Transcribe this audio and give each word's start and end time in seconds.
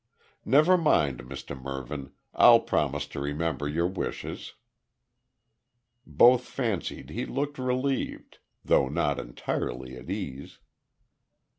"Never 0.45 0.79
mind, 0.79 1.25
Mr 1.25 1.55
Mervyn, 1.55 2.13
I'll 2.33 2.61
promise 2.61 3.05
to 3.09 3.19
remember 3.19 3.67
your 3.67 3.85
wishes." 3.85 4.55
Both 6.07 6.45
fancied 6.45 7.11
he 7.11 7.23
looked 7.27 7.59
relieved, 7.59 8.39
though 8.65 8.89
not 8.89 9.19
entirely 9.19 9.95
at 9.95 10.09
ease. 10.09 10.57